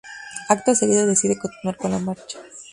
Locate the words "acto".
0.53-0.69